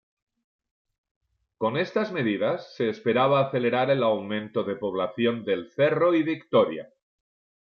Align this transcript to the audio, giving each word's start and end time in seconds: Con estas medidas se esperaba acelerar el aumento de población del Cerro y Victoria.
Con 1.59 1.77
estas 1.77 2.11
medidas 2.11 2.73
se 2.75 2.89
esperaba 2.89 3.39
acelerar 3.39 3.91
el 3.91 4.01
aumento 4.01 4.63
de 4.63 4.75
población 4.75 5.45
del 5.45 5.69
Cerro 5.69 6.15
y 6.15 6.23
Victoria. 6.23 6.91